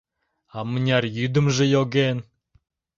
А 0.55 0.59
мыняр 0.69 1.03
йӱдымжӧ 1.15 1.65
йоген. 1.73 2.17